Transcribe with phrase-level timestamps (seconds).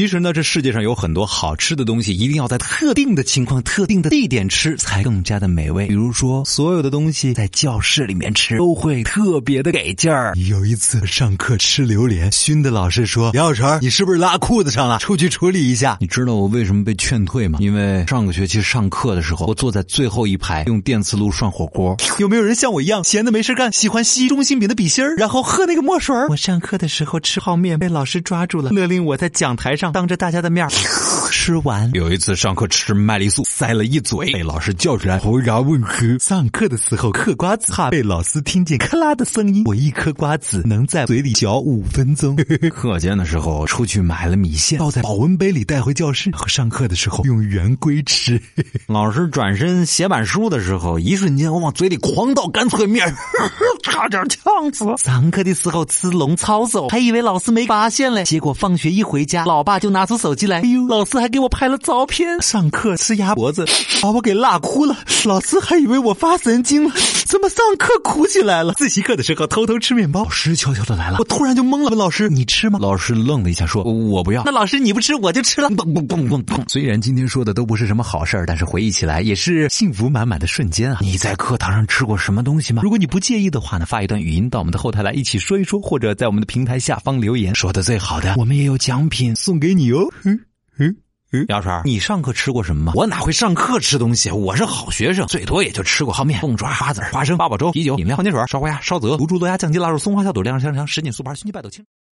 [0.00, 5.88] 其实呢，这世界上有很多好吃的东西，一定要在特定的情况、特定的地点吃才更加的美味。
[5.88, 10.32] 比如说，所有的东西在教室里面吃都会特别的给劲儿。
[10.48, 14.98] 有一次上课吃榴莲，熏的老师说：“杨小晨，你是不是拉裤子上了？
[15.00, 17.58] 出去处理一下。”你知道我为什么被劝退吗？
[17.60, 21.94] 因为上个学期上课的时候，我坐在最后一排，用电磁炉涮火锅。
[22.18, 26.16] 有没有人像我一样闲的没事干，喜欢吸中心饼的笔芯儿，然后喝那个墨水？
[26.30, 30.66] 我上课的时候吃泡面，被老师抓住了，勒令我在讲台上当着大家的面
[31.40, 31.90] 吃完。
[31.94, 36.18] 有一次上课吃麦丽素，塞了一嘴，被老师叫出来回答问题。
[36.20, 42.36] 上课的时候嗑瓜子，怕被老师听见咔啦的声音，我一颗瓜子能在嘴里嚼五分钟。
[42.70, 48.38] 课间的时候出去买了米线，倒在保温杯里带回教室，和上课的时候用圆规吃。
[48.86, 53.10] 老师转身写板书的时候，一瞬间我往嘴里狂倒干脆面，
[53.82, 54.42] 差点呛
[54.74, 54.84] 死。
[55.02, 62.40] 上课的时候吃龙抄手，还以为老师没发现嘞，结果放学一回家，老爸就拿出手机来，哎呦，老师还给我拍了照片。
[62.42, 63.66] 上课吃鸭脖子，
[64.02, 66.94] 把我给辣哭了，老师还以为我发神经了，
[67.26, 68.74] 怎么上课哭起来了？
[68.74, 72.78] 自习课的时候偷偷吃面包，老师悄悄的来了，我突然就懵了，问老师你吃吗？
[72.80, 74.42] 老师愣了一下说，我不要。
[74.44, 75.70] 那老师你不吃我就吃了。
[75.70, 76.62] 嘣嘣嘣嘣嘣。
[76.68, 80.98] 虽然今天说的都不是什么好事儿，但是回忆起来也是幸福满满的瞬间啊！
[81.00, 82.82] 你在课堂上吃过什么东西吗？
[82.82, 90.08] 如果你不介意的话呢，发一段语音到我们的后台来一起说一说，或者在我们的平台下方留言，说的最好的，我们也有奖品送给你哦。
[90.24, 90.38] 嗯
[91.32, 92.92] 嗯嗯，姚川，你上课吃过什么吗？
[92.96, 94.30] 我哪会上课吃东西？
[94.32, 101.84] 我是好学生，最多也就吃过泡面、凤爪、瓜子、花生、八宝粥、啤酒、饮料、矿泉水、烧花鸭、烧鹅、卤猪、卤鸭、酱鸡、腊肉、松花小肚、晾肉香肠、什锦素盘、熏鸡、白豆青。